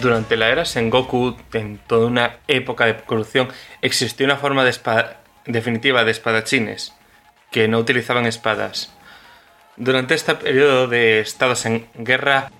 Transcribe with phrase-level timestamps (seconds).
[0.00, 3.48] Durante la era Sengoku, en toda una época de corrupción,
[3.82, 4.74] existió una forma de
[5.46, 6.94] definitiva de espadachines
[7.50, 8.92] que no utilizaban espadas.
[9.76, 12.50] Durante este periodo de estados en guerra,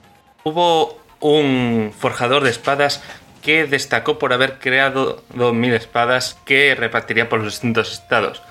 [0.42, 3.02] hubo un forjador de espadas
[3.42, 8.42] que destacó por haber creado 2.000 espadas que repartiría por los distintos estados.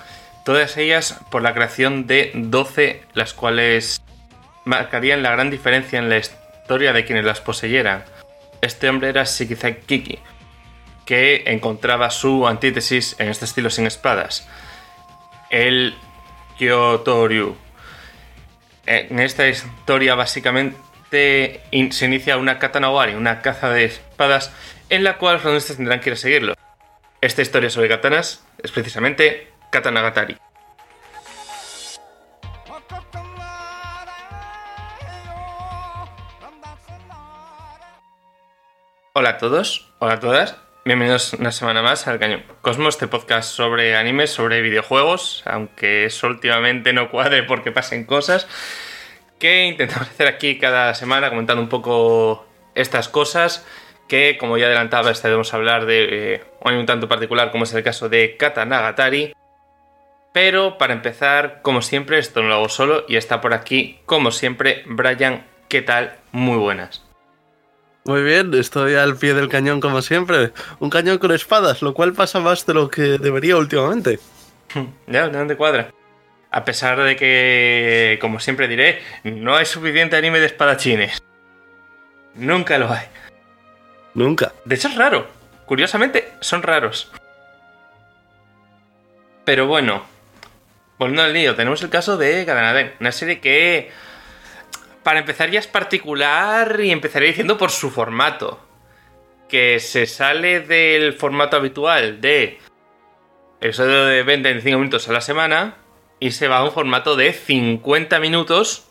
[0.44, 4.00] Todas ellas por la creación de 12, las cuales
[4.64, 8.04] marcarían la gran diferencia en la historia de quienes las poseyeran.
[8.60, 10.18] Este hombre era Shikizai Kiki,
[11.06, 14.48] que encontraba su antítesis en este estilo sin espadas,
[15.50, 15.94] el
[16.58, 17.56] Kyoto-ryu.
[18.86, 24.52] En esta historia básicamente se inicia una katana wari, una caza de espadas,
[24.90, 26.54] en la cual los protagonistas tendrán que ir a seguirlo.
[27.20, 30.36] Esta historia sobre katanas es precisamente Katanagatari.
[39.20, 43.50] Hola a todos, hola a todas, bienvenidos una semana más al Cañón Cosmos, este podcast
[43.50, 48.46] sobre animes, sobre videojuegos, aunque eso últimamente no cuadre porque pasen cosas,
[49.40, 53.66] que intentamos hacer aquí cada semana comentando un poco estas cosas,
[54.06, 57.64] que como ya adelantaba estaremos a hablar de eh, un anime un tanto particular como
[57.64, 59.34] es el caso de Katanagatari,
[60.32, 64.30] pero para empezar, como siempre, esto no lo hago solo y está por aquí, como
[64.30, 66.18] siempre, Brian, ¿qué tal?
[66.30, 67.07] Muy buenas.
[68.08, 70.52] Muy bien, estoy al pie del cañón como siempre.
[70.78, 74.18] Un cañón con espadas, lo cual pasa más de lo que debería últimamente.
[75.06, 75.92] Ya, ¿de dónde cuadra?
[76.50, 81.22] A pesar de que, como siempre diré, no hay suficiente anime de espadachines.
[82.34, 83.04] Nunca lo hay.
[84.14, 84.52] Nunca.
[84.64, 85.28] De hecho es raro.
[85.66, 87.12] Curiosamente, son raros.
[89.44, 90.02] Pero bueno,
[90.98, 93.90] volviendo al lío, tenemos el caso de Gadanaden, una serie que
[95.08, 98.60] para empezar ya es particular y empezaré diciendo por su formato.
[99.48, 102.58] Que se sale del formato habitual de
[103.58, 105.76] episodio de 25 minutos a la semana
[106.20, 108.86] y se va a un formato de 50 minutos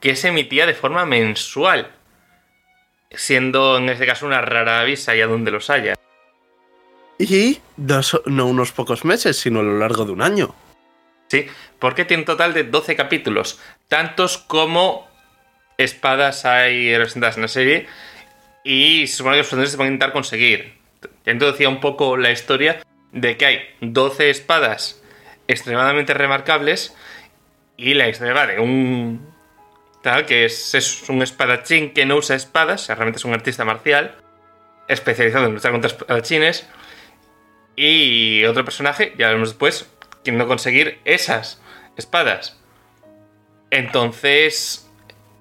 [0.00, 1.90] que se emitía de forma mensual.
[3.10, 5.96] Siendo en este caso una rara avisa allá donde los haya.
[7.18, 7.60] Y
[8.24, 10.54] no unos pocos meses, sino a lo largo de un año.
[11.26, 11.46] Sí,
[11.78, 15.07] porque tiene un total de 12 capítulos, tantos como
[15.78, 17.86] espadas hay representadas en la serie
[18.64, 20.74] y se supone que los protagonistas van a intentar conseguir.
[21.24, 25.02] Ya introducía un poco la historia de que hay 12 espadas
[25.46, 26.94] extremadamente remarcables
[27.76, 29.32] y la va de un
[30.02, 34.16] tal que es, un espadachín que no usa espadas, realmente es un artista marcial
[34.88, 36.66] especializado en luchar contra espadachines
[37.76, 39.88] y otro personaje, ya veremos después,
[40.24, 41.60] queriendo conseguir esas
[41.96, 42.58] espadas.
[43.70, 44.87] Entonces,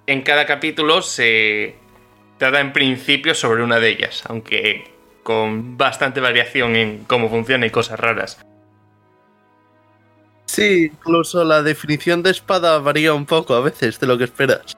[0.07, 1.75] en cada capítulo se
[2.38, 4.90] trata en principio sobre una de ellas, aunque
[5.22, 8.40] con bastante variación en cómo funciona y cosas raras.
[10.45, 14.78] Sí, incluso la definición de espada varía un poco a veces de lo que esperas.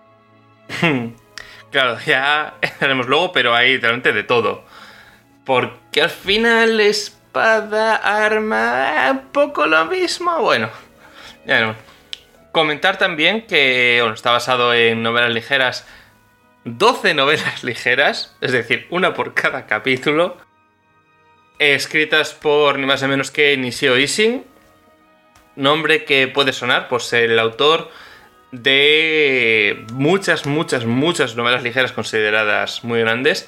[1.72, 4.66] claro, ya haremos luego, pero hay realmente de todo.
[5.46, 10.42] Porque al final espada, arma, un poco lo mismo.
[10.42, 10.70] Bueno,
[11.46, 11.89] ya no.
[12.52, 15.88] Comentar también que está basado en novelas ligeras,
[16.66, 20.38] 12 novelas ligeras, es decir, una por cada capítulo,
[21.60, 24.44] escritas por ni más ni menos que Nishio Ising,
[25.56, 27.92] nombre que puede sonar por ser el autor
[28.52, 33.48] de muchas, muchas, muchas novelas ligeras consideradas muy grandes,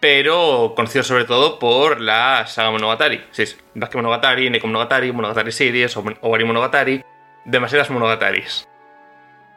[0.00, 3.24] pero conocido sobre todo por la saga Monogatari.
[3.32, 7.04] Sí, Monogatari, Neko Monogatari, Monogatari Series, Owari Monogatari
[7.46, 8.68] demasiadas monogataris.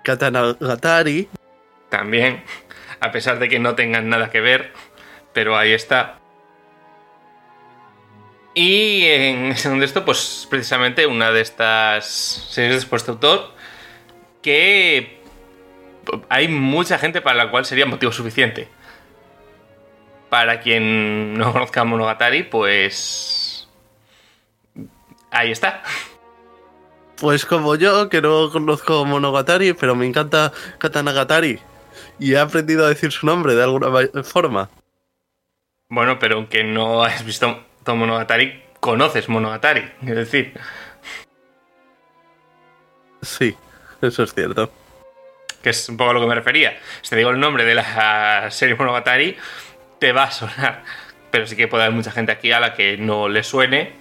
[0.04, 1.28] Katanagatari.
[1.90, 2.44] También,
[3.02, 4.72] a pesar de que no tengan nada que ver,
[5.34, 6.20] pero ahí está.
[8.54, 13.54] Y en segundo esto, pues precisamente una de estas series de este autor
[14.42, 15.22] que
[16.30, 18.68] hay mucha gente para la cual sería motivo suficiente.
[20.30, 23.68] para quien no conozca Monogatari, pues...
[25.32, 25.84] Ahí está.
[27.20, 31.60] Pues como yo, que no conozco Monogatari, pero me encanta Katanagatari.
[32.18, 34.70] Y he aprendido a decir su nombre de alguna ma- forma.
[35.90, 39.92] Bueno, pero aunque no has visto Monogatari, conoces Monogatari.
[40.04, 40.54] Es decir,
[43.22, 43.56] Sí,
[44.02, 44.72] eso es cierto.
[45.62, 46.80] que es un poco a lo que me refería.
[47.02, 49.36] Si te digo el nombre de la serie Monogatari,
[50.00, 50.84] te va a sonar.
[51.32, 53.99] Pero sí que puede haber mucha gente aquí a la que no le suene.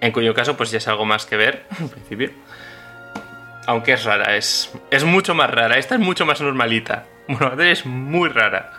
[0.00, 2.30] En cuyo caso, pues ya es algo más que ver, en principio.
[3.66, 4.70] Aunque es rara, es,
[5.04, 5.78] mucho más rara.
[5.78, 7.04] Esta es mucho más normalita.
[7.26, 8.72] Monogatari es muy rara.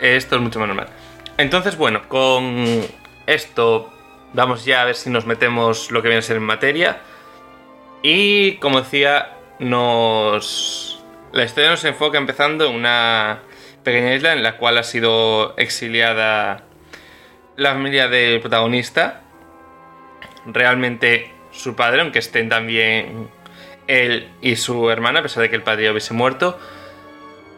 [0.00, 0.88] Esto es mucho más normal.
[1.36, 2.84] Entonces, bueno, con
[3.26, 3.92] esto
[4.32, 7.00] vamos ya a ver si nos metemos lo que viene a ser en materia.
[8.02, 11.02] Y como decía, nos.
[11.32, 13.40] La historia nos enfoca empezando en una
[13.84, 16.64] pequeña isla en la cual ha sido exiliada
[17.56, 19.22] la familia del protagonista.
[20.46, 23.28] Realmente su padre, aunque estén también
[23.86, 26.58] él y su hermana, a pesar de que el padre hubiese muerto.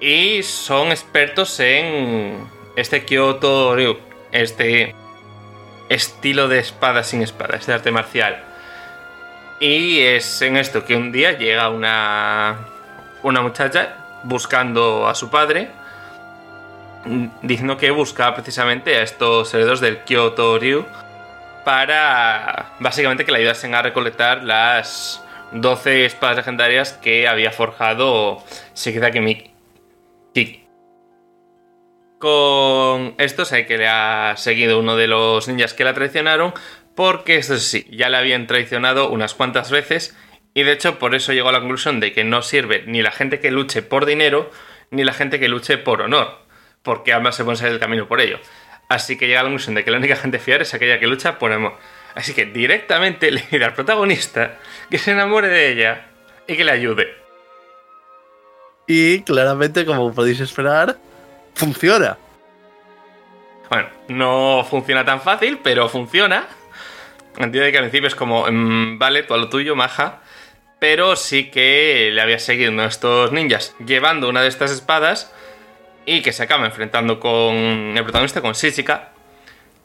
[0.01, 3.99] Y son expertos en este Kyoto Ryu,
[4.33, 4.95] este
[5.89, 8.43] estilo de espada sin espada, este arte marcial.
[9.61, 12.67] Y es en esto que un día llega una,
[13.23, 15.71] una muchacha buscando a su padre,
[17.43, 20.85] diciendo que busca precisamente a estos herederos del Kyoto Ryu
[21.65, 25.23] para básicamente que le ayudasen a recolectar las
[25.53, 28.43] 12 espadas legendarias que había forjado
[28.75, 29.51] Shikizaki Miki.
[30.35, 30.67] Kiki.
[32.19, 36.55] Con esto sé que le ha seguido uno de los ninjas que la traicionaron,
[36.95, 40.17] porque esto sí, ya le habían traicionado unas cuantas veces,
[40.55, 43.11] y de hecho por eso llegó a la conclusión de que no sirve ni la
[43.11, 44.51] gente que luche por dinero,
[44.91, 46.39] ni la gente que luche por honor,
[46.83, 48.39] porque ambas se pueden salir del camino por ello.
[48.93, 51.07] Así que llega a la conclusión de que la única gente fiar es aquella que
[51.07, 51.79] lucha por amor.
[52.15, 54.59] Así que directamente le pide al protagonista
[54.91, 56.09] que se enamore de ella
[56.47, 57.17] y que le ayude.
[58.87, 60.99] Y claramente, como podéis esperar,
[61.55, 62.19] funciona.
[63.71, 66.47] Bueno, no funciona tan fácil, pero funciona.
[67.39, 70.21] Entiendo que al principio es como, mm, vale, tú a lo tuyo, maja.
[70.79, 75.33] Pero sí que le había seguido uno de estos ninjas llevando una de estas espadas
[76.07, 79.11] y que se acaba enfrentando con el protagonista, con Shichika.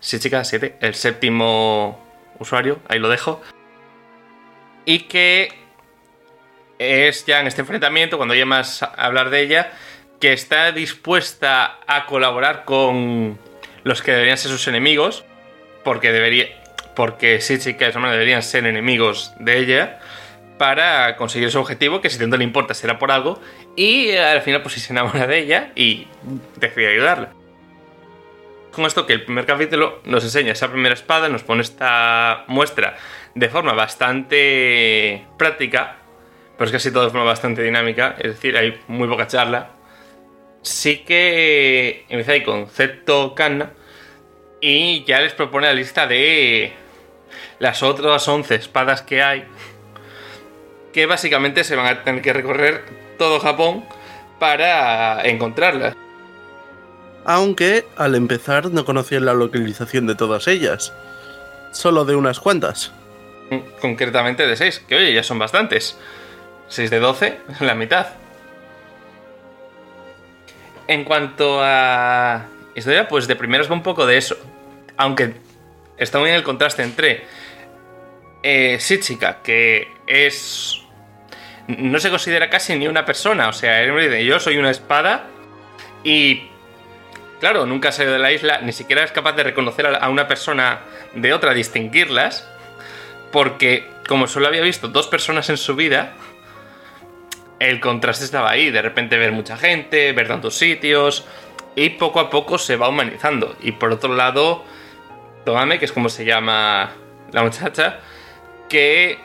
[0.01, 2.03] Shichika 7, el séptimo
[2.39, 3.41] usuario, ahí lo dejo.
[4.85, 5.53] Y que
[6.79, 9.71] es ya en este enfrentamiento, cuando más a hablar de ella,
[10.19, 13.37] que está dispuesta a colaborar con
[13.83, 15.25] los que deberían ser sus enemigos,
[15.83, 16.47] porque debería,
[16.95, 19.99] porque Shichika y su deberían ser enemigos de ella,
[20.57, 23.39] para conseguir su objetivo, que si tanto le importa será por algo,
[23.77, 26.07] y al final pues se enamora de ella y
[26.57, 27.29] decide ayudarla.
[28.71, 32.97] Con esto que el primer capítulo nos enseña esa primera espada, nos pone esta muestra
[33.35, 35.97] de forma bastante práctica,
[36.57, 39.69] pero es casi todo de forma bastante dinámica, es decir, hay muy poca charla.
[40.63, 43.73] Sí que empieza ahí concepto Kanna
[44.59, 46.73] y ya les propone la lista de
[47.59, 49.45] las otras 11 espadas que hay,
[50.93, 53.83] que básicamente se van a tener que recorrer todo Japón
[54.39, 55.95] para encontrarlas.
[57.25, 60.93] Aunque al empezar no conocían la localización de todas ellas.
[61.71, 62.93] Solo de unas cuantas.
[63.81, 65.97] Concretamente de 6, que oye, ya son bastantes.
[66.69, 68.07] 6 de 12, la mitad.
[70.87, 72.45] En cuanto a
[72.75, 74.37] historia, pues de primeras va un poco de eso.
[74.95, 75.33] Aunque
[75.97, 77.25] está muy bien el contraste entre
[78.41, 80.81] eh, Shichika, que es.
[81.67, 83.49] No se considera casi ni una persona.
[83.49, 85.25] O sea, él me dice, yo soy una espada.
[86.03, 86.47] Y.
[87.39, 90.27] Claro, nunca ha salido de la isla, ni siquiera es capaz de reconocer a una
[90.27, 90.79] persona
[91.13, 92.49] de otra, distinguirlas.
[93.31, 96.13] Porque, como solo había visto dos personas en su vida,
[97.59, 98.71] el contraste estaba ahí.
[98.71, 101.25] De repente ver mucha gente, ver tantos sitios.
[101.75, 103.55] Y poco a poco se va humanizando.
[103.61, 104.63] Y por otro lado,
[105.45, 106.91] Tomame, que es como se llama
[107.31, 107.99] la muchacha,
[108.67, 109.19] que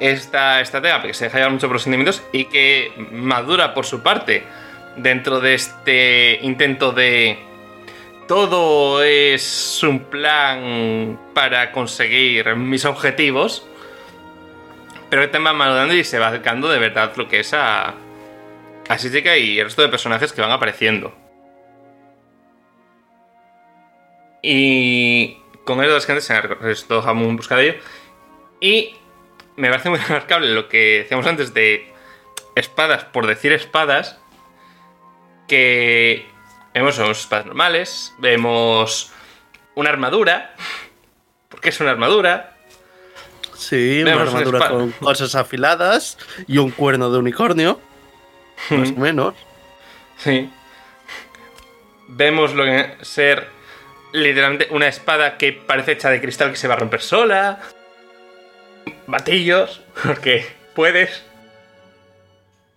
[0.00, 4.02] esta estratega, que se deja llevar mucho por los sentimientos y que madura por su
[4.02, 4.44] parte
[4.96, 7.38] dentro de este intento de
[8.26, 13.66] todo es un plan para conseguir mis objetivos,
[15.10, 17.94] pero que te va madurando y se va acercando de verdad lo que es a,
[18.88, 18.98] a
[19.38, 21.14] y el resto de personajes que van apareciendo.
[24.42, 26.34] Y con de las gentes se
[26.70, 27.80] esto Jamón en busca de ello.
[28.60, 28.94] Y
[29.56, 31.92] me parece muy remarcable lo que decíamos antes de
[32.54, 34.18] espadas por decir espadas.
[35.46, 36.26] Que
[36.74, 39.12] Vemos unas espadas normales, vemos
[39.76, 40.56] una armadura,
[41.48, 42.56] porque es una armadura.
[43.54, 46.18] Sí, una Vemos una armadura con cosas afiladas
[46.48, 47.80] y un cuerno de unicornio,
[48.70, 49.34] más o menos.
[50.16, 50.50] Sí.
[52.08, 53.46] Vemos lo que ser
[54.12, 57.60] literalmente una espada que parece hecha de cristal que se va a romper sola.
[59.06, 61.24] Batillos, porque puedes.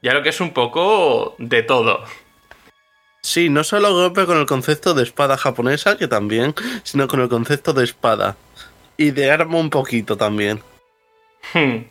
[0.02, 2.04] Ya lo que es un poco de todo.
[3.22, 7.28] Sí, no solo golpe con el concepto de espada japonesa, que también, sino con el
[7.28, 8.38] concepto de espada.
[8.96, 10.62] Y de arma un poquito también.
[11.54, 11.84] Hmm.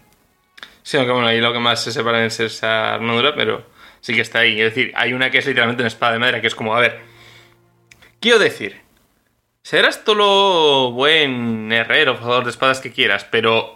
[0.82, 3.64] Sí, aunque bueno, ahí lo que más se separa es esa armadura, pero
[4.00, 4.60] sí que está ahí.
[4.60, 6.80] Es decir, hay una que es literalmente una espada de madera, que es como, a
[6.80, 7.00] ver.
[8.20, 8.80] Quiero decir,
[9.62, 13.75] serás todo lo buen herrero, jugador de espadas que quieras, pero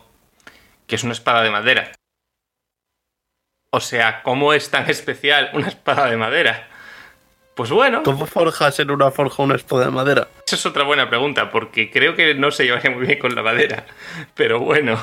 [0.90, 1.92] que es una espada de madera.
[3.73, 6.68] O sea, ¿cómo es tan especial una espada de madera?
[7.54, 10.28] Pues bueno, ¿Cómo forjas en una forja una espada de madera?
[10.44, 13.42] esa es otra buena pregunta, porque creo que no se llevaría muy bien con la
[13.42, 13.87] madera.
[14.35, 14.99] Pero bueno.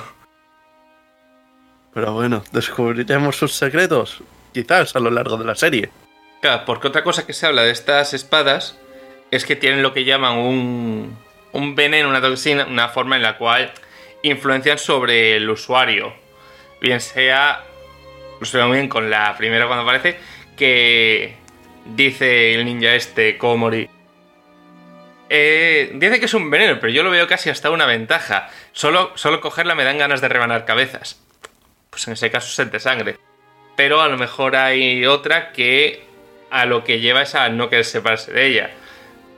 [1.94, 4.22] Pero bueno, descubriremos sus secretos,
[4.54, 5.90] quizás a lo largo de la serie.
[6.42, 8.78] Claro, porque otra cosa que se habla de estas espadas
[9.32, 11.18] es que tienen lo que llaman un,
[11.54, 13.72] un veneno, una toxina, una forma en la cual
[14.28, 16.14] influencian sobre el usuario.
[16.80, 17.64] Bien sea,
[18.40, 20.18] lo ve muy bien con la primera cuando aparece,
[20.56, 21.36] que
[21.86, 23.90] dice el ninja este, Komori.
[25.30, 28.50] eh, dice que es un veneno, pero yo lo veo casi hasta una ventaja.
[28.72, 31.20] Solo, solo cogerla me dan ganas de rebanar cabezas.
[31.90, 33.18] Pues en ese caso sed de sangre.
[33.76, 36.04] Pero a lo mejor hay otra que
[36.50, 38.70] a lo que lleva es a no querer separarse de ella.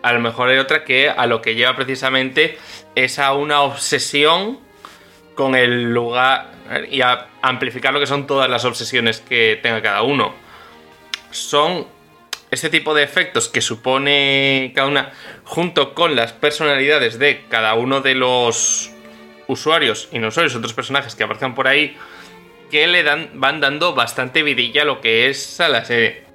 [0.01, 2.58] A lo mejor hay otra que a lo que lleva precisamente
[2.96, 4.60] es a una obsesión
[5.39, 6.51] con el lugar
[6.91, 10.36] y a amplificar lo que son todas las obsesiones que tenga cada uno.
[11.31, 11.88] Son
[12.51, 15.13] este tipo de efectos que supone cada una
[15.46, 18.91] junto con las personalidades de cada uno de los
[19.48, 21.96] usuarios y no usuarios, otros personajes que aparecen por ahí,
[22.69, 26.25] que le dan, van dando bastante vidilla a lo que es a la serie.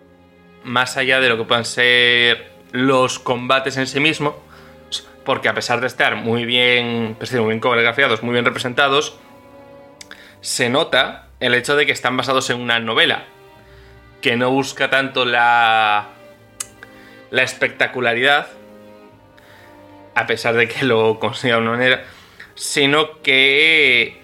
[0.62, 4.36] Más allá de lo que puedan ser los combates en sí mismos,
[5.24, 9.16] porque a pesar de estar muy bien, muy bien coreografiados, muy bien representados,
[10.40, 13.24] se nota el hecho de que están basados en una novela,
[14.20, 16.08] que no busca tanto la,
[17.30, 18.48] la espectacularidad,
[20.14, 22.04] a pesar de que lo consiga de una manera,
[22.54, 24.22] sino que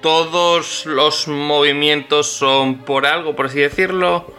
[0.00, 4.32] todos los movimientos son por algo, por así decirlo.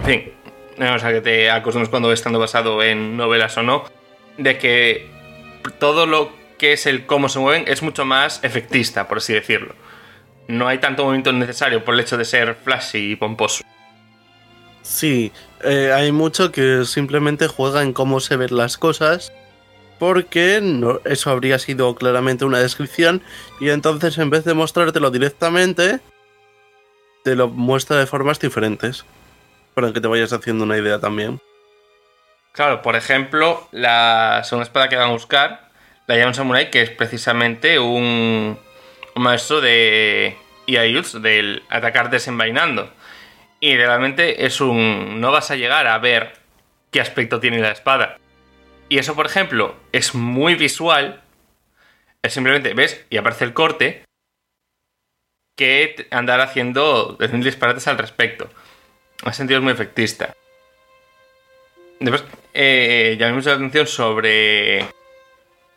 [0.00, 0.32] En fin,
[0.78, 3.84] o sea que te acostumbras cuando estando basado en novelas o no,
[4.38, 5.10] de que
[5.78, 9.74] todo lo que es el cómo se mueven es mucho más efectista, por así decirlo.
[10.48, 13.64] No hay tanto movimiento necesario por el hecho de ser flashy y pomposo.
[14.82, 19.32] Sí, eh, hay mucho que simplemente juega en cómo se ven las cosas,
[19.98, 20.60] porque
[21.06, 23.22] eso habría sido claramente una descripción,
[23.60, 26.00] y entonces en vez de mostrártelo directamente,
[27.22, 29.06] te lo muestra de formas diferentes,
[29.72, 31.40] para que te vayas haciendo una idea también.
[32.54, 35.70] Claro, por ejemplo, la segunda espada que van a buscar
[36.06, 38.56] la llaman Samurai, que es precisamente un,
[39.16, 42.92] maestro de Iayuts, del atacar desenvainando.
[43.58, 45.20] Y realmente es un.
[45.20, 46.34] No vas a llegar a ver
[46.92, 48.18] qué aspecto tiene la espada.
[48.88, 51.22] Y eso, por ejemplo, es muy visual.
[52.22, 54.04] Es simplemente, ves, y aparece el corte.
[55.56, 58.48] Que andar haciendo disparates al respecto.
[59.24, 60.34] Ese sentido es muy efectista.
[62.00, 64.80] Después, eh, llamé mucho la atención sobre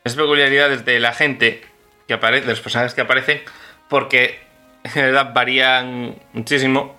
[0.04, 1.62] las peculiaridades de la gente
[2.08, 3.42] que aparece, de los personajes que aparecen,
[3.90, 4.40] porque
[4.84, 6.96] en realidad varían muchísimo.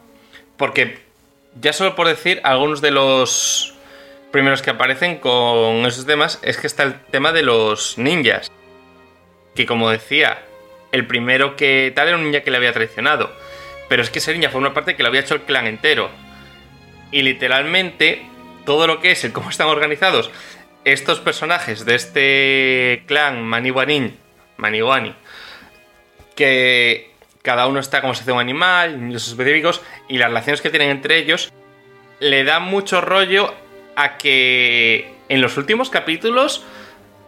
[0.56, 0.98] Porque
[1.60, 3.74] ya solo por decir, algunos de los
[4.30, 8.50] primeros que aparecen con esos temas es que está el tema de los ninjas.
[9.54, 10.42] Que como decía,
[10.92, 13.32] el primero que tal era un ninja que le había traicionado.
[13.88, 16.10] Pero es que ese ninja fue una parte que lo había hecho el clan entero.
[17.10, 18.26] Y literalmente,
[18.68, 20.30] todo lo que es el cómo están organizados
[20.84, 24.14] estos personajes de este clan Maniwanin,
[24.58, 25.14] Maniwani,
[26.36, 30.68] que cada uno está como si fuera un animal, niños específicos, y las relaciones que
[30.68, 31.50] tienen entre ellos,
[32.20, 33.54] le da mucho rollo
[33.96, 36.62] a que en los últimos capítulos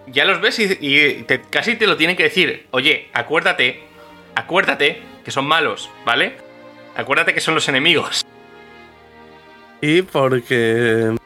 [0.08, 3.80] ya los ves y, casi te lo tienen que decir, oye, acuérdate,
[4.34, 6.34] acuérdate que son malos, ¿vale?
[6.96, 8.26] Acuérdate que son los enemigos.
[9.80, 11.18] Y porque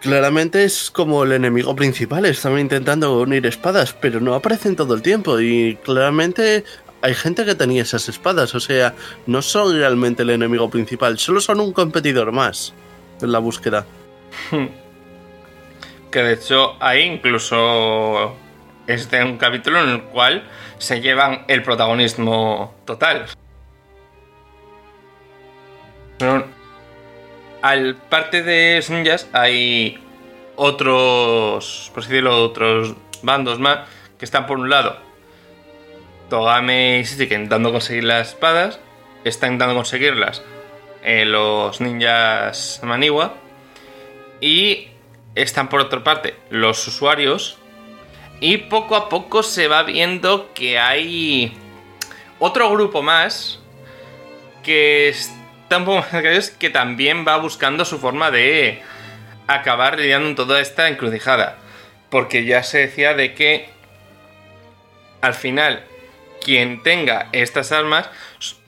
[0.00, 5.02] claramente es como el enemigo principal, están intentando unir espadas, pero no aparecen todo el
[5.02, 6.64] tiempo y claramente
[7.02, 8.94] hay gente que tenía esas espadas, o sea,
[9.26, 12.74] no son realmente el enemigo principal, solo son un competidor más.
[13.20, 13.86] en la búsqueda.
[16.10, 18.34] Que de hecho hay incluso
[18.86, 20.42] este un capítulo en el cual
[20.78, 23.26] se llevan el protagonismo total.
[27.62, 29.98] Al parte de ninjas hay
[30.56, 33.88] otros, por decirlo, otros bandos más
[34.18, 34.98] que están por un lado.
[36.28, 38.80] Togame y Shichike intentando conseguir las espadas,
[39.24, 40.42] están intentando conseguirlas
[41.02, 43.34] eh, los ninjas Maniwa
[44.40, 44.88] y
[45.34, 47.58] están por otra parte los usuarios
[48.40, 51.52] y poco a poco se va viendo que hay
[52.38, 53.60] otro grupo más
[54.62, 55.37] que está
[55.68, 58.82] poco más que también va buscando su forma de
[59.46, 61.58] acabar lidiando en toda esta encrucijada.
[62.10, 63.68] Porque ya se decía de que
[65.20, 65.84] al final
[66.40, 68.08] quien tenga estas armas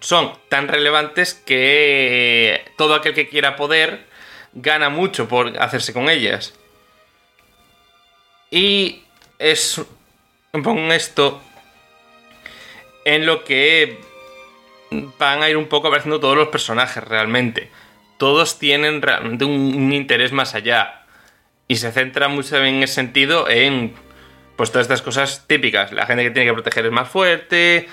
[0.00, 4.04] son tan relevantes que todo aquel que quiera poder
[4.52, 6.54] gana mucho por hacerse con ellas.
[8.50, 9.04] Y
[9.38, 9.80] es
[10.50, 11.40] poco esto
[13.04, 14.00] en lo que
[14.90, 17.70] van a ir un poco apareciendo todos los personajes realmente.
[18.18, 21.06] Todos tienen realmente un, interés más allá.
[21.68, 23.94] Y se centra mucho en ese sentido en
[24.56, 25.92] pues todas estas cosas típicas.
[25.92, 27.88] La gente que tiene que proteger es más fuerte.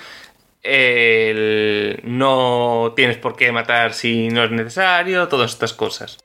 [2.02, 5.28] no tienes por qué matar si no es necesario.
[5.28, 6.18] Todas estas cosas.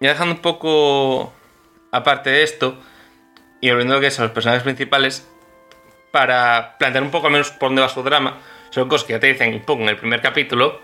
[0.00, 1.32] Ya dejando un poco
[1.92, 2.78] aparte de esto,
[3.60, 5.28] y volviendo a que son los personajes principales,
[6.10, 8.38] para plantear un poco menos por dónde va su drama,
[8.70, 10.80] son cosas que ya te dicen un poco en el primer capítulo,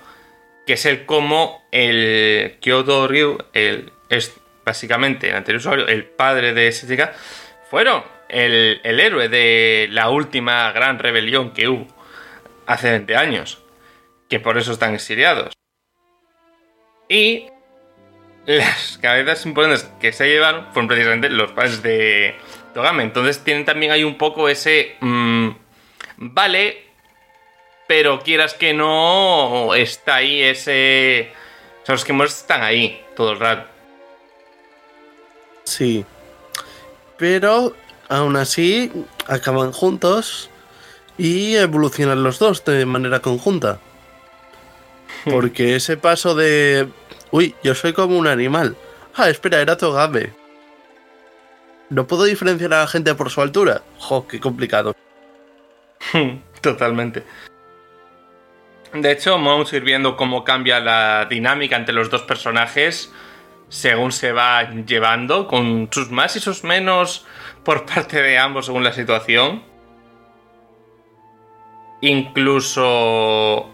[0.67, 6.55] que es el cómo el Kyoto Ryu, el, es básicamente el anterior usuario, el padre
[6.55, 7.13] de esa
[7.71, 11.87] fueron el, el héroe de la última gran rebelión que hubo
[12.67, 13.63] hace 20 años,
[14.29, 15.53] que por eso están exiliados.
[17.09, 17.49] Y
[18.47, 22.35] las cabezas importantes que se llevaron fueron precisamente los padres de
[22.73, 23.03] Togame.
[23.03, 24.97] Entonces tienen también ahí un poco ese...
[25.01, 25.51] Mm,
[26.17, 26.85] vale,
[27.87, 31.33] pero quieras que no, está ahí ese...
[31.83, 33.69] O sea, los que están ahí todo el rato.
[35.65, 36.05] Sí.
[37.19, 37.75] Pero
[38.09, 38.91] aún así
[39.27, 40.51] acaban juntos
[41.19, 43.81] y evolucionan los dos de manera conjunta.
[45.25, 46.89] Porque ese paso de
[47.33, 48.77] Uy, yo soy como un animal.
[49.15, 50.35] Ah, espera, era Togame.
[51.93, 53.83] ¿No puedo diferenciar a la gente por su altura?
[53.99, 54.97] Jo, qué complicado.
[56.63, 57.23] Totalmente.
[58.95, 63.13] De hecho, vamos a ir viendo cómo cambia la dinámica entre los dos personajes
[63.69, 67.27] según se va llevando, con sus más y sus menos
[67.63, 69.63] por parte de ambos según la situación.
[72.01, 73.71] Incluso...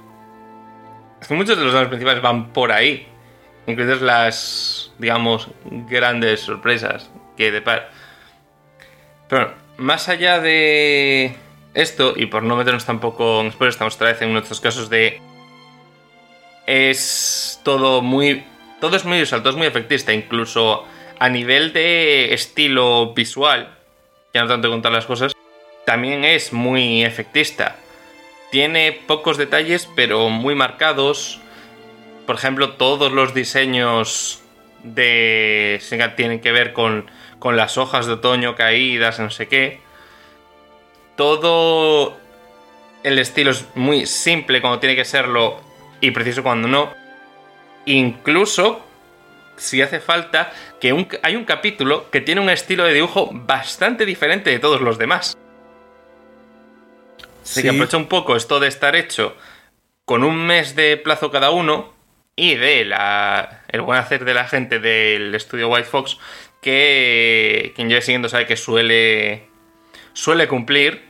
[1.31, 3.07] muchos de los dos principales van por ahí
[3.69, 5.49] incluidas las, digamos,
[5.89, 7.91] grandes sorpresas que depara.
[9.29, 11.35] Pero más allá de
[11.75, 15.21] esto, y por no meternos tampoco en spoilers, estamos otra vez en nuestros casos de...
[16.67, 18.45] Es todo muy...
[18.81, 20.85] Todo es muy visual, todo es muy efectista, incluso
[21.19, 23.77] a nivel de estilo visual,
[24.33, 25.33] ya no tanto contar las cosas,
[25.85, 27.77] también es muy efectista.
[28.53, 31.41] Tiene pocos detalles, pero muy marcados
[32.29, 34.43] por ejemplo, todos los diseños
[34.83, 39.81] de Sega tienen que ver con, con las hojas de otoño caídas, no sé qué.
[41.17, 42.17] Todo
[43.03, 45.61] el estilo es muy simple cuando tiene que serlo
[46.01, 46.93] y preciso cuando no.
[47.87, 48.81] Incluso,
[49.57, 54.51] si hace falta, que hay un capítulo que tiene un estilo de dibujo bastante diferente
[54.51, 55.37] de todos los demás.
[57.43, 59.35] Así que aprovecha un poco esto de estar hecho
[60.05, 61.95] con un mes de plazo cada uno
[62.37, 66.19] y de la, el buen hacer de la gente del estudio White Fox,
[66.61, 69.49] que quien lleve siguiendo sabe que suele,
[70.13, 71.09] suele cumplir,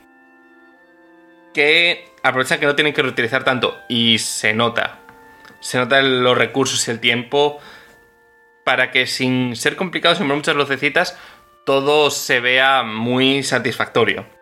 [1.55, 5.01] que aprovechan que no tienen que reutilizar tanto y se nota.
[5.61, 7.59] Se nota los recursos y el tiempo
[8.65, 11.19] para que sin ser complicado, sin muchas lucecitas,
[11.65, 14.38] todo se vea muy satisfactorio.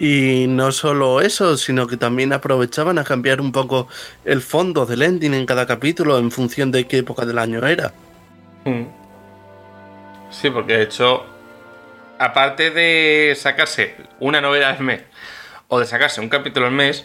[0.00, 3.86] Y no solo eso, sino que también aprovechaban a cambiar un poco
[4.24, 7.92] el fondo del ending en cada capítulo en función de qué época del año era.
[8.64, 8.84] Mm.
[10.30, 11.26] Sí, porque de hecho,
[12.18, 15.02] aparte de sacarse una novela al mes
[15.68, 17.04] o de sacarse un capítulo al mes,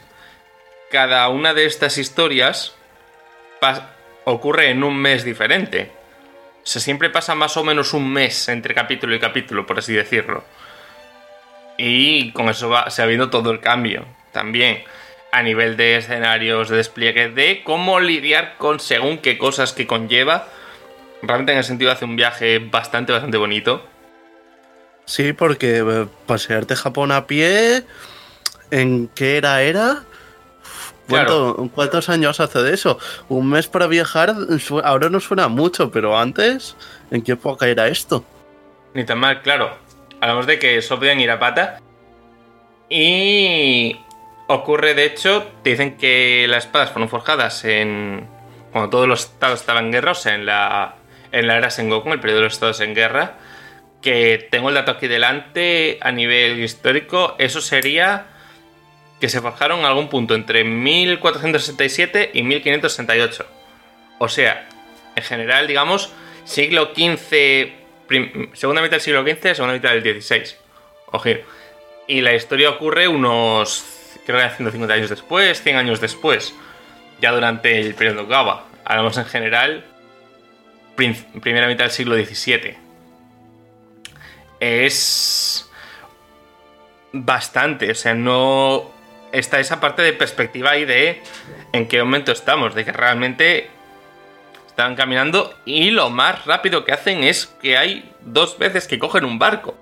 [0.90, 2.76] cada una de estas historias
[4.24, 5.92] ocurre en un mes diferente.
[6.64, 9.92] O sea, siempre pasa más o menos un mes entre capítulo y capítulo, por así
[9.92, 10.46] decirlo.
[11.78, 14.84] Y con eso va, se ha habido todo el cambio también.
[15.32, 20.48] a nivel de escenarios, de despliegue, de cómo lidiar con según qué cosas que conlleva.
[21.22, 23.86] Realmente en ese sentido hace un viaje bastante, bastante bonito.
[25.04, 27.84] Sí, porque eh, pasearte Japón a pie,
[28.72, 30.04] ¿en qué era era?
[31.10, 31.70] ¿Cuánto- Claro.
[31.76, 32.98] ¿Cuántos años hace de eso?
[33.28, 34.34] Un mes para viajar,
[34.86, 36.78] ahora no suena mucho, pero antes,
[37.12, 38.24] ¿en qué época era esto?
[38.94, 39.78] Ni tan mal, claro.
[40.26, 41.80] Hablamos de que solo podían ir a pata.
[42.90, 43.96] Y
[44.48, 48.28] ocurre, de hecho, te dicen que las espadas fueron forjadas en.
[48.72, 50.96] Cuando todos los estados estaban en guerra, o sea, en la,
[51.32, 53.36] en la era Sengoku, en el periodo de los estados en guerra.
[54.02, 57.36] Que tengo el dato aquí delante a nivel histórico.
[57.38, 58.26] Eso sería
[59.22, 63.46] que se forjaron en algún punto entre 1467 y 1568.
[64.18, 64.68] O sea,
[65.16, 66.12] en general, digamos,
[66.46, 67.85] siglo XV,
[68.54, 70.56] segunda mitad del siglo XV, segunda mitad del XVI.
[71.12, 71.46] Ojito.
[72.08, 73.84] Y la historia ocurre unos,
[74.26, 76.54] creo que 150 años después, 100 años después,
[77.20, 78.66] ya durante el periodo Gawa.
[78.84, 79.86] Hablamos en general,
[80.96, 82.78] primera mitad del siglo XVII.
[84.60, 85.70] Es
[87.12, 88.92] bastante, o sea, no
[89.32, 91.22] está esa parte de perspectiva ahí de
[91.74, 93.70] en qué momento estamos, de que realmente
[94.76, 99.24] están caminando y lo más rápido que hacen es que hay dos veces que cogen
[99.24, 99.74] un barco.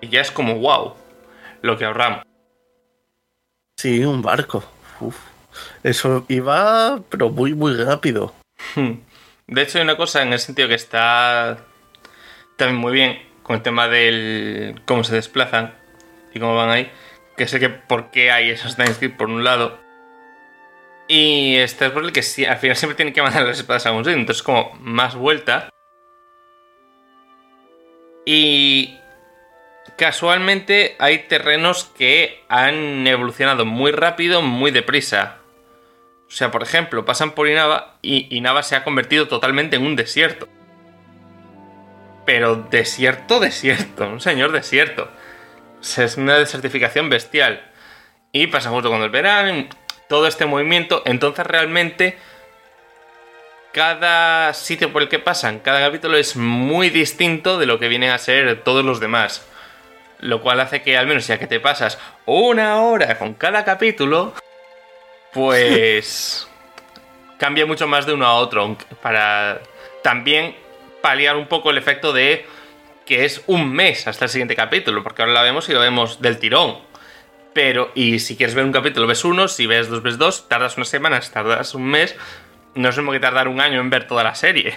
[0.00, 0.94] Y ya es como, wow,
[1.60, 2.22] lo que ahorramos.
[3.76, 4.64] Sí, un barco.
[5.00, 5.18] Uf.
[5.82, 8.32] Eso iba, pero muy, muy rápido.
[9.46, 11.58] De hecho, hay una cosa en el sentido que está
[12.56, 15.74] también muy bien con el tema del cómo se desplazan
[16.32, 16.90] y cómo van ahí,
[17.36, 19.78] que el que por qué hay esos timescript por un lado.
[21.08, 23.90] Y este es por el que al final siempre tienen que mandar las espadas a
[23.90, 25.70] algún sitio, entonces como más vuelta.
[28.24, 28.98] Y
[29.96, 35.38] casualmente hay terrenos que han evolucionado muy rápido, muy deprisa.
[36.26, 39.94] O sea, por ejemplo, pasan por Inaba y Inaba se ha convertido totalmente en un
[39.94, 40.48] desierto.
[42.24, 45.08] Pero desierto, desierto, un señor desierto.
[45.80, 47.62] Es una desertificación bestial.
[48.32, 49.68] Y pasa justo cuando el verano,
[50.08, 51.02] todo este movimiento.
[51.04, 52.18] Entonces realmente
[53.72, 58.10] cada sitio por el que pasan, cada capítulo es muy distinto de lo que vienen
[58.10, 59.46] a ser todos los demás.
[60.18, 64.32] Lo cual hace que al menos ya que te pasas una hora con cada capítulo,
[65.32, 66.48] pues
[67.38, 69.60] cambia mucho más de uno a otro para
[70.02, 70.56] también
[71.02, 72.46] paliar un poco el efecto de
[73.04, 76.20] que es un mes hasta el siguiente capítulo, porque ahora la vemos y lo vemos
[76.20, 76.78] del tirón.
[77.56, 80.76] Pero, y si quieres ver un capítulo, ves uno, si ves dos, ves dos, tardas
[80.76, 82.14] unas semanas, tardas un mes,
[82.74, 84.74] no es lo mismo que tardar un año en ver toda la serie.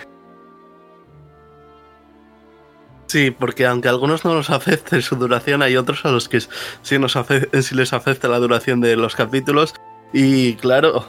[3.08, 6.40] Sí, porque aunque a algunos no nos afecte su duración, hay otros a los que
[6.40, 9.74] sí, nos afe- sí les afecta la duración de los capítulos.
[10.14, 11.06] Y claro,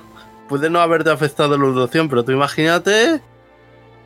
[0.48, 3.20] puede no haberte afectado la duración, pero tú imagínate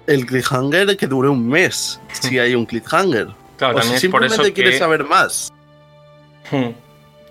[0.07, 3.29] el cliffhanger que dure un mes, si hay un cliffhanger.
[3.57, 4.53] Claro, o también si es por simplemente eso que...
[4.53, 5.51] quieres saber más.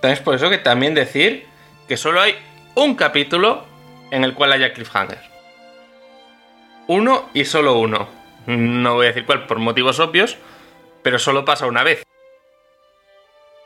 [0.03, 1.45] También es por eso que también decir
[1.87, 2.35] que solo hay
[2.75, 3.65] un capítulo
[4.11, 5.21] en el cual haya cliffhanger.
[6.87, 8.09] Uno y solo uno.
[8.45, 10.35] No voy a decir cuál por motivos obvios,
[11.03, 12.03] pero solo pasa una vez.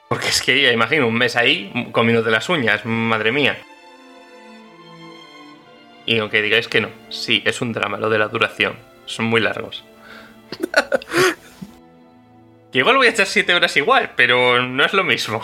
[0.09, 3.57] Porque es que ya imagino un mes ahí comiéndote las uñas, madre mía.
[6.05, 8.77] Y aunque digáis que no, sí, es un drama lo de la duración.
[9.07, 9.83] Son muy largos.
[12.71, 15.41] que igual voy a echar 7 horas igual, pero no es lo mismo.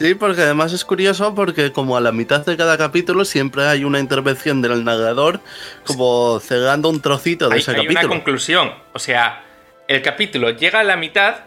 [0.00, 3.82] Sí, porque además es curioso porque como a la mitad de cada capítulo siempre hay
[3.82, 5.40] una intervención del narrador
[5.84, 8.14] como cegando un trocito de hay, ese hay una capítulo.
[8.14, 8.72] conclusión.
[8.92, 9.44] O sea,
[9.88, 11.40] el capítulo llega a la mitad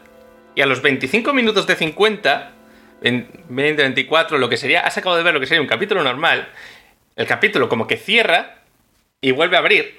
[0.54, 2.52] y a los 25 minutos de 50,
[3.04, 6.04] en 20, 24, lo que sería, has acabado de ver lo que sería un capítulo
[6.04, 6.50] normal,
[7.16, 8.64] el capítulo como que cierra
[9.22, 9.98] y vuelve a abrir.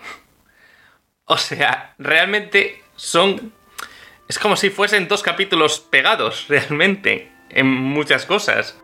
[1.25, 3.53] O sea, realmente son...
[4.29, 8.79] Es como si fuesen dos capítulos pegados, realmente, en muchas cosas.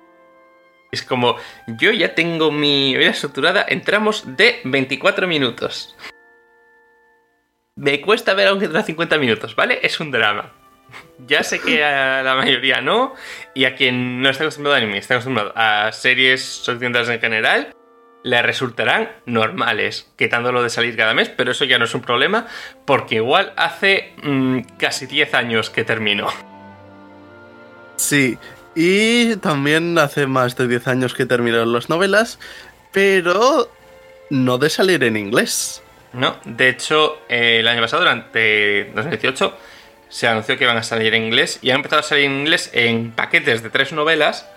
[0.90, 5.96] Es como, yo ya tengo mi vida estructurada en tramos de 24 minutos.
[7.76, 9.80] Me cuesta ver aunque dura 50 minutos, ¿vale?
[9.82, 10.52] Es un drama.
[11.26, 13.14] Ya sé que a la mayoría no,
[13.54, 17.72] y a quien no está acostumbrado a anime, está acostumbrado a series occidentales en general,
[18.22, 22.46] le resultarán normales, quitándolo de salir cada mes, pero eso ya no es un problema,
[22.84, 26.28] porque igual hace mm, casi 10 años que terminó.
[27.96, 28.38] Sí,
[28.74, 32.38] y también hace más de 10 años que terminaron las novelas,
[32.92, 33.70] pero
[34.30, 35.82] no de salir en inglés.
[36.12, 36.36] ¿No?
[36.44, 39.56] De hecho, eh, el año pasado, durante 2018,
[40.08, 42.70] se anunció que iban a salir en inglés y han empezado a salir en inglés
[42.72, 44.48] en paquetes de tres novelas,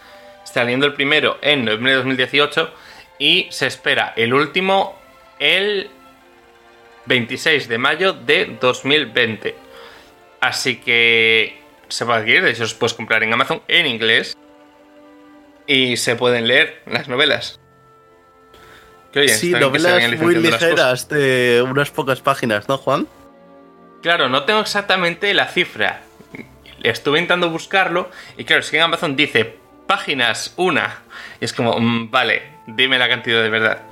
[0.45, 2.74] saliendo el primero en noviembre de 2018
[3.19, 5.00] y se espera el último
[5.39, 5.89] el
[7.06, 9.56] 26 de mayo de 2020.
[10.39, 11.61] Así que
[11.91, 14.36] se puede adquirir, de hecho os puedes comprar en Amazon en inglés
[15.67, 17.60] y se pueden leer las novelas.
[19.12, 23.08] Que, oye, Sí, que novelas muy ligeras de unas pocas páginas, ¿no, Juan?
[24.01, 26.01] Claro, no tengo exactamente la cifra.
[26.82, 30.99] Estuve intentando buscarlo y claro, es que en Amazon dice páginas una.
[31.39, 33.84] Y es como, mm, vale, dime la cantidad de verdad.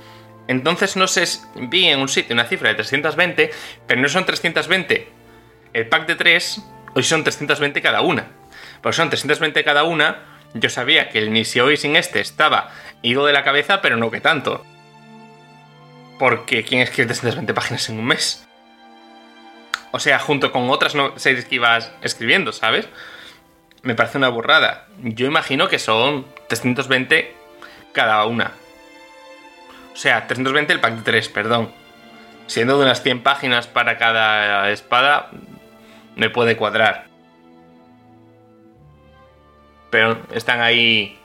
[0.48, 3.50] Entonces no sé, si- vi en un sitio una cifra de 320,
[3.86, 5.08] pero no son 320
[5.72, 6.60] el pack de 3,
[6.94, 8.26] hoy son 320 cada una.
[8.82, 10.18] Pues son 320 cada una,
[10.54, 12.70] yo sabía que el ni si hoy sin este estaba
[13.02, 14.64] ido de la cabeza, pero no que tanto.
[16.18, 18.46] Porque ¿quién escribe 320 páginas en un mes?
[19.92, 22.88] O sea, junto con otras no- series que ibas escribiendo, ¿sabes?
[23.82, 24.86] Me parece una burrada.
[25.02, 27.34] Yo imagino que son 320
[27.92, 28.52] cada una.
[29.92, 31.72] O sea, 320 el pack de 3, perdón.
[32.46, 35.30] Siendo de unas 100 páginas para cada espada,
[36.20, 37.06] me puede cuadrar.
[39.88, 41.18] Pero están ahí.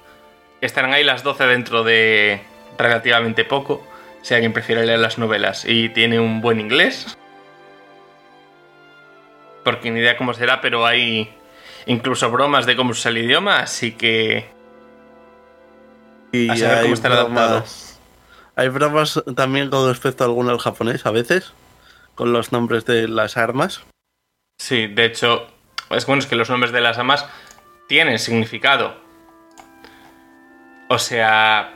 [0.61, 2.39] Estarán ahí las 12 dentro de
[2.77, 3.85] relativamente poco.
[4.21, 7.17] Si alguien prefiere leer las novelas y tiene un buen inglés.
[9.65, 11.29] Porque ni idea cómo será, pero hay
[11.87, 14.45] incluso bromas de cómo usa el idioma, así que.
[16.31, 17.65] Y A saber hay cómo estará adaptado.
[18.55, 21.51] Hay bromas también con respecto a alguno al japonés a veces,
[22.15, 23.83] con los nombres de las armas.
[24.57, 25.47] Sí, de hecho,
[25.89, 27.27] es bueno es que los nombres de las amas
[27.87, 28.97] tienen significado.
[30.87, 31.73] O sea,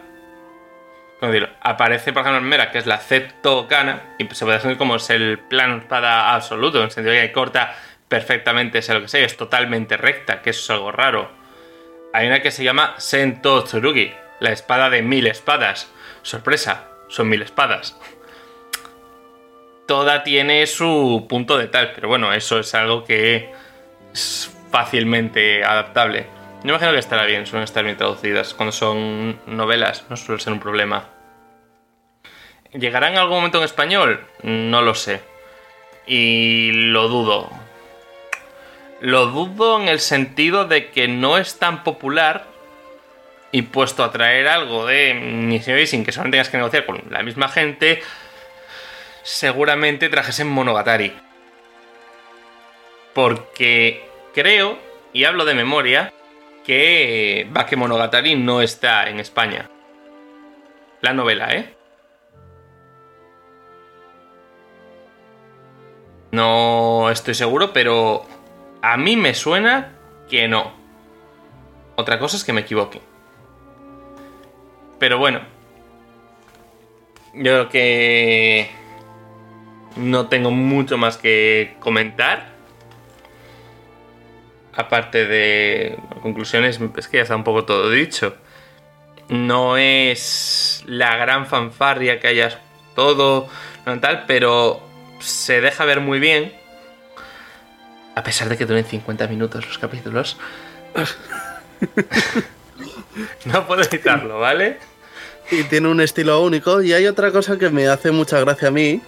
[1.19, 1.53] ¿cómo decirlo?
[1.61, 4.95] Aparece, por ejemplo, en Mera, que es la Zeto Kana, y se puede decir como
[4.95, 7.75] es el plano espada absoluto, en el sentido que corta
[8.07, 11.31] perfectamente, sea lo que sea, es totalmente recta, que eso es algo raro.
[12.13, 15.91] Hay una que se llama Sento Tsurugi, la espada de mil espadas.
[16.23, 17.99] Sorpresa, son mil espadas
[19.89, 23.49] toda tiene su punto de tal, pero bueno, eso es algo que
[24.13, 26.27] es fácilmente adaptable.
[26.63, 28.53] Yo imagino que estará bien, suelen estar bien traducidas.
[28.53, 31.09] Cuando son novelas, no suele ser un problema.
[32.71, 34.23] ¿Llegará en algún momento en español?
[34.43, 35.21] No lo sé.
[36.05, 37.49] Y lo dudo.
[39.01, 42.45] Lo dudo en el sentido de que no es tan popular
[43.51, 47.23] y puesto a traer algo de Niseo sin que solamente tengas que negociar con la
[47.23, 48.03] misma gente,
[49.23, 51.13] seguramente trajesen Monogatari.
[53.13, 54.77] Porque creo,
[55.13, 56.13] y hablo de memoria,
[56.65, 59.69] que Bakemonogatari no está en España.
[61.01, 61.75] La novela, ¿eh?
[66.31, 68.25] No estoy seguro, pero
[68.81, 69.95] a mí me suena
[70.29, 70.73] que no.
[71.95, 73.01] Otra cosa es que me equivoque.
[74.99, 75.41] Pero bueno.
[77.33, 78.78] Yo creo que
[79.95, 82.49] no tengo mucho más que comentar.
[84.73, 88.35] Aparte de conclusiones, es que ya está un poco todo dicho.
[89.27, 92.57] No es la gran fanfarria que hayas
[92.95, 93.47] todo,
[94.01, 94.81] tal, pero
[95.19, 96.53] se deja ver muy bien.
[98.15, 100.37] A pesar de que duren 50 minutos los capítulos.
[103.45, 104.77] no puedo evitarlo, ¿vale?
[105.51, 106.81] Y tiene un estilo único.
[106.81, 109.01] Y hay otra cosa que me hace mucha gracia a mí,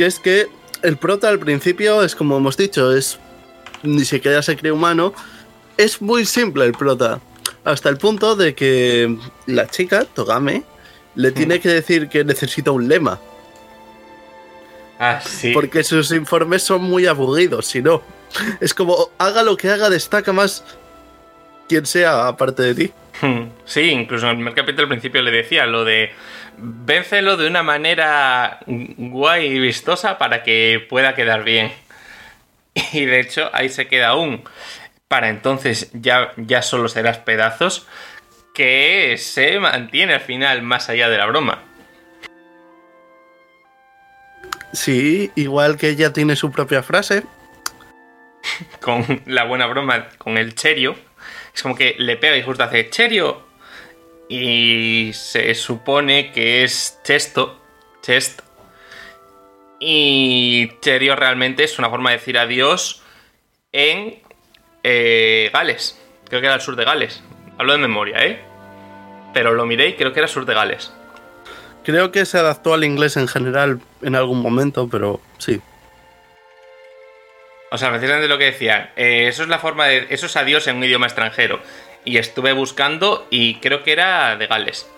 [0.00, 0.48] que es que
[0.80, 3.18] el prota al principio es como hemos dicho, es
[3.82, 5.12] ni siquiera se cree humano.
[5.76, 7.20] Es muy simple el prota.
[7.64, 10.64] Hasta el punto de que la chica, Togame,
[11.16, 13.20] le tiene que decir que necesita un lema.
[14.98, 15.52] Ah, sí.
[15.52, 18.00] Porque sus informes son muy aburridos, si no.
[18.58, 20.64] Es como, haga lo que haga, destaca más
[21.68, 22.92] quien sea aparte de ti.
[23.64, 26.12] Sí, incluso en el primer capítulo al principio le decía lo de
[26.56, 31.72] véncelo de una manera guay y vistosa para que pueda quedar bien.
[32.92, 34.44] Y de hecho ahí se queda aún.
[35.08, 37.86] Para entonces ya, ya solo serás pedazos
[38.54, 41.62] que se mantiene al final más allá de la broma.
[44.72, 47.24] Sí, igual que ella tiene su propia frase.
[48.80, 50.96] Con la buena broma, con el cherio.
[51.54, 53.42] Es como que le pega y justo hace cherio.
[54.28, 57.60] Y se supone que es chesto.
[58.02, 58.40] Chest.
[59.78, 63.02] Y cherio realmente es una forma de decir adiós
[63.72, 64.20] en
[64.82, 65.98] eh, Gales.
[66.28, 67.22] Creo que era el sur de Gales.
[67.58, 68.40] Hablo de memoria, ¿eh?
[69.34, 70.92] Pero lo miré y creo que era sur de Gales.
[71.84, 75.60] Creo que se adaptó al inglés en general en algún momento, pero sí.
[77.70, 78.90] O sea, precisamente lo que decían.
[78.96, 80.06] eh, eso es la forma de.
[80.10, 81.60] Eso es adiós en un idioma extranjero.
[82.04, 84.88] Y estuve buscando y creo que era de Gales.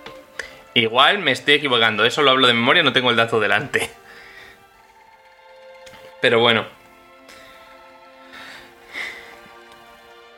[0.74, 2.04] Igual me estoy equivocando.
[2.04, 3.90] Eso lo hablo de memoria, no tengo el dato delante.
[6.22, 6.64] Pero bueno.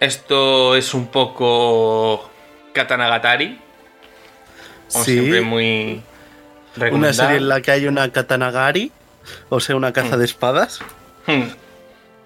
[0.01, 2.31] Esto es un poco.
[2.73, 3.61] Katanagatari.
[4.93, 5.13] Como Sí.
[5.13, 6.03] siempre, muy.
[6.91, 8.91] Una serie en la que hay una katanagari,
[9.49, 9.93] o sea, una Mm.
[9.93, 10.81] caza de espadas.
[11.27, 11.45] Hmm.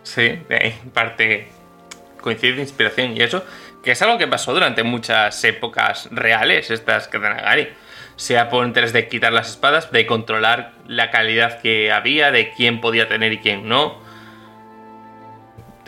[0.08, 1.48] Sí, ahí parte
[2.22, 3.44] coincide de inspiración y eso,
[3.84, 7.68] que es algo que pasó durante muchas épocas reales, estas Katanagari.
[8.16, 12.80] Sea por interés de quitar las espadas, de controlar la calidad que había, de quién
[12.80, 13.98] podía tener y quién no.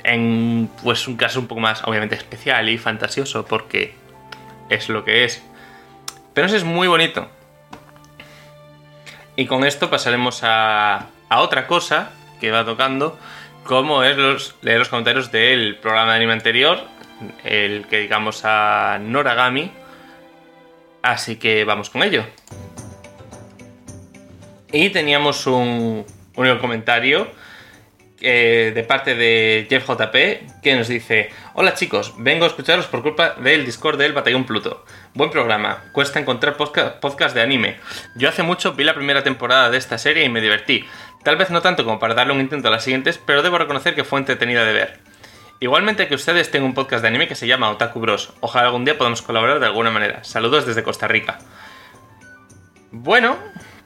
[0.05, 3.95] En pues un caso un poco más, obviamente, especial y fantasioso, porque
[4.69, 5.43] es lo que es.
[6.35, 7.27] Pero eso es muy bonito.
[9.35, 13.19] Y con esto pasaremos a, a otra cosa que va tocando,
[13.65, 16.79] como es los, leer los comentarios del programa de anime anterior,
[17.45, 19.73] el que digamos a Noragami.
[21.03, 22.25] Así que vamos con ello.
[24.73, 26.05] Y teníamos un
[26.37, 27.29] único comentario
[28.23, 33.03] eh, de parte de Jeff JP que nos dice: Hola chicos, vengo a escucharos por
[33.03, 34.85] culpa del Discord del Batallón Pluto.
[35.15, 37.77] Buen programa, cuesta encontrar podcast de anime.
[38.17, 40.85] Yo hace mucho vi la primera temporada de esta serie y me divertí.
[41.23, 43.95] Tal vez no tanto como para darle un intento a las siguientes, pero debo reconocer
[43.95, 45.01] que fue entretenida de ver.
[45.61, 48.33] Igualmente que ustedes tengan un podcast de anime que se llama Otaku Bros.
[48.41, 50.25] Ojalá algún día podamos colaborar de alguna manera.
[50.25, 51.39] Saludos desde Costa Rica.
[52.93, 53.37] Bueno,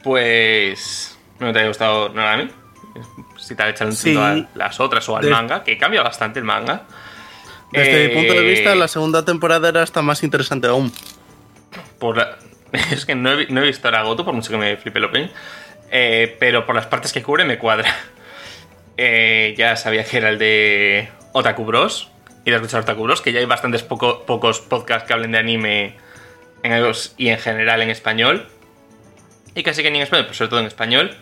[0.03, 1.19] pues...
[1.41, 2.51] ¿No te ha gustado nada a mí?
[3.39, 4.17] Si te ha echado un Sí.
[4.17, 6.83] a las otras o al manga, que cambia bastante el manga.
[7.73, 10.93] Desde mi punto de Eh, vista, la segunda temporada era hasta más interesante aún.
[11.99, 12.37] por la-
[12.93, 15.29] Es que no he, no he visto Aragoto, por mucho que me flipe el opening.
[15.91, 17.95] Eh, pero por las partes que cubre me cuadra.
[18.97, 22.13] Eh, ya sabía que era el de Otaku Bros.
[22.45, 25.39] Y de escuchar Otaku Bros, que ya hay bastantes poco- pocos podcasts que hablen de
[25.39, 25.97] anime
[26.63, 28.47] en y en general en español.
[29.57, 31.17] Y casi que ni en español, pero sobre todo en español.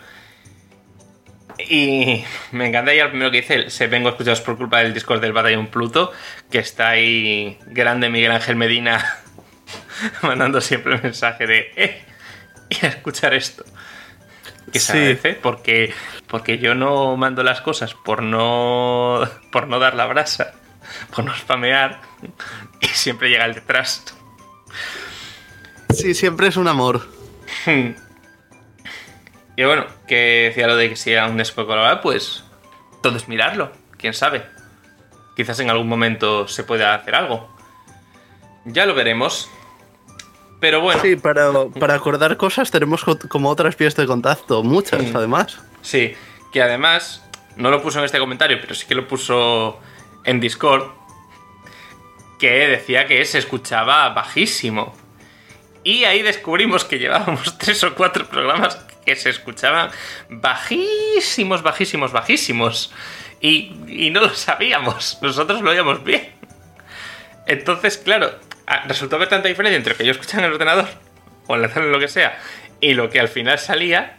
[1.67, 4.93] Y me encanta ya el primero que dice, se vengo a escucharos por culpa del
[4.93, 6.11] Discord del Batallón Pluto,
[6.51, 9.17] que está ahí grande Miguel Ángel Medina
[10.21, 12.01] mandando siempre el mensaje de eh,
[12.69, 13.63] y a escuchar esto.
[14.73, 14.97] Que se Sí.
[14.97, 15.93] agradece porque,
[16.27, 20.53] porque yo no mando las cosas por no, por no dar la brasa,
[21.15, 22.01] por no spamear,
[22.81, 24.03] y siempre llega el detrás.
[25.93, 27.07] Sí, siempre es un amor.
[29.55, 32.43] Y bueno, que decía lo de que si aún después colaborar, pues
[33.03, 34.43] todo es mirarlo, quién sabe.
[35.35, 37.55] Quizás en algún momento se pueda hacer algo.
[38.65, 39.47] Ya lo veremos.
[40.63, 45.03] Pero bueno, Sí, para, para acordar cosas tenemos co- como otras vías de contacto, muchas
[45.11, 45.17] Mm.
[45.17, 45.59] además.
[45.81, 46.13] Sí,
[46.53, 47.21] que además
[47.57, 49.77] no lo puso en este comentario, pero sí que lo puso
[50.23, 50.83] en Discord,
[52.39, 54.95] que decía que se escuchaba bajísimo.
[55.83, 59.89] Y ahí descubrimos que llevábamos tres o cuatro programas que se escuchaban
[60.29, 62.93] bajísimos, bajísimos, bajísimos.
[63.41, 66.31] Y, y no lo sabíamos, nosotros lo oíamos bien.
[67.45, 68.31] Entonces, claro,
[68.67, 70.87] ah, resultó ver tanta diferencia entre lo que yo escuchaba en el ordenador,
[71.47, 72.37] o en la tele, lo que sea,
[72.79, 74.17] y lo que al final salía,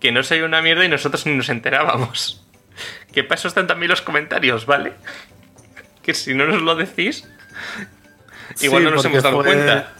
[0.00, 2.36] que no soy una mierda y nosotros ni nos enterábamos.
[3.12, 4.94] Que para eso están también los comentarios, ¿vale?
[6.02, 7.28] Que si no nos lo decís,
[8.60, 9.92] igual Sí, no nos hemos dado fue- cuenta.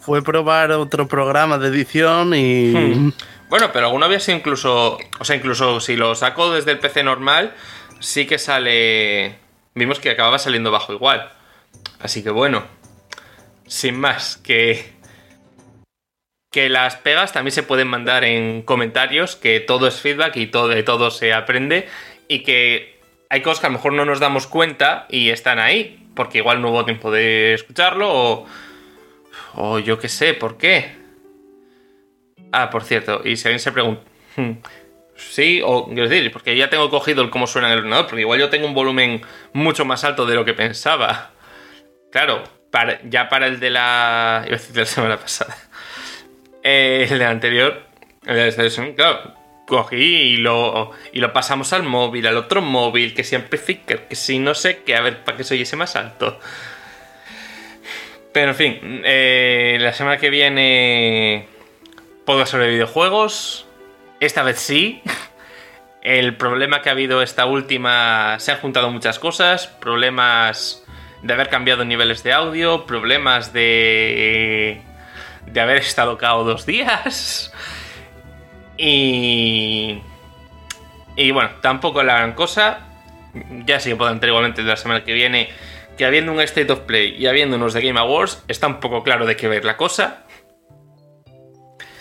[0.00, 2.72] Fue probar otro programa de edición y...
[2.74, 3.12] Hmm.
[3.52, 4.98] Bueno, pero había sido incluso.
[5.18, 7.52] O sea, incluso si lo saco desde el PC normal,
[8.00, 9.38] sí que sale.
[9.74, 11.30] Vimos que acababa saliendo bajo igual.
[12.00, 12.64] Así que bueno.
[13.66, 14.92] Sin más, que.
[16.50, 20.68] Que las pegas también se pueden mandar en comentarios, que todo es feedback y todo,
[20.68, 21.88] de todo se aprende.
[22.28, 26.06] Y que hay cosas que a lo mejor no nos damos cuenta y están ahí.
[26.14, 28.46] Porque igual no hubo tiempo de escucharlo o.
[29.54, 31.02] O yo qué sé, ¿por qué?
[32.52, 34.02] Ah, por cierto, y si alguien se pregunta.
[35.16, 38.22] Sí, o quiero decir, porque ya tengo cogido el cómo suena en el ordenador, porque
[38.22, 39.22] igual yo tengo un volumen
[39.52, 41.30] mucho más alto de lo que pensaba.
[42.10, 42.44] Claro,
[43.04, 44.44] ya para el de la.
[44.46, 45.56] Iba a decir de la semana pasada.
[46.64, 47.82] Eh, el de la anterior.
[48.24, 49.34] El de la sesión, claro.
[49.66, 54.14] Cogí y lo, y lo pasamos al móvil, al otro móvil, que si amplificar, que
[54.14, 56.38] si no sé qué, a ver, para que se oyese más alto.
[58.32, 61.48] Pero en fin, eh, la semana que viene
[62.24, 63.66] podcast sobre videojuegos.
[64.22, 65.02] Esta vez sí.
[66.00, 68.36] El problema que ha habido esta última...
[68.38, 69.66] Se han juntado muchas cosas.
[69.66, 70.84] Problemas
[71.22, 72.86] de haber cambiado niveles de audio.
[72.86, 74.80] Problemas de...
[75.46, 77.52] De haber estado cao dos días.
[78.78, 80.00] Y...
[81.16, 82.78] Y bueno, tampoco la gran cosa.
[83.66, 85.48] ya sí que puedo entrar igualmente de la semana que viene,
[85.98, 89.02] que habiendo un State of Play y habiendo unos de Game Awards, está un poco
[89.02, 90.21] claro de qué ver la cosa.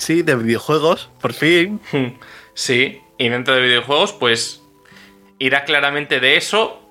[0.02, 1.80] Sí, de videojuegos, por fin.
[2.54, 4.62] Sí, y dentro de videojuegos, pues
[5.40, 6.82] irá claramente de eso.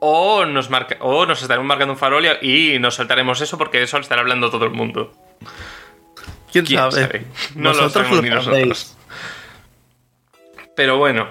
[0.00, 3.84] O nos, marca, o nos estaremos marcando un farol y nos saltaremos eso porque de
[3.84, 5.14] eso estará hablando todo el mundo.
[6.52, 7.00] ¿Quién, ¿Quién sabe?
[7.00, 7.26] sabe?
[7.54, 8.96] No lo Vosotros sabemos ni nosotros.
[10.76, 11.28] Pero bueno,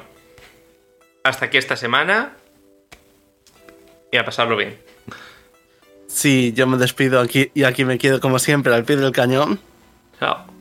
[1.24, 2.34] hasta aquí esta semana
[4.12, 4.78] y a pasarlo bien.
[6.08, 9.60] Sí, yo me despido aquí y aquí me quedo como siempre al pie del cañón.
[10.20, 10.57] Chao.